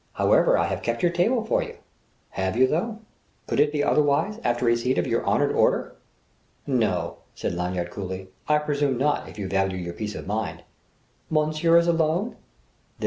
However, 0.13 0.57
I 0.57 0.65
have 0.65 0.81
kept 0.81 1.03
your 1.03 1.11
table 1.11 1.43
for 1.45 1.61
you." 1.61 1.75
"Have 2.31 2.57
you, 2.57 2.65
though?" 2.65 2.97
"Could 3.45 3.59
it 3.59 3.71
be 3.71 3.83
otherwise, 3.83 4.39
after 4.43 4.65
receipt 4.65 4.97
of 4.97 5.05
your 5.05 5.23
honoured 5.23 5.51
order?" 5.51 5.93
"No," 6.65 7.17
said 7.35 7.53
Lanyard 7.53 7.91
coolly, 7.91 8.29
"I 8.47 8.57
presume 8.57 8.97
not, 8.97 9.29
if 9.29 9.37
you 9.37 9.47
value 9.47 9.77
your 9.77 9.93
peace 9.93 10.15
of 10.15 10.25
mind." 10.25 10.63
"Monsieur 11.29 11.77
is 11.77 11.85
alone?" 11.87 12.35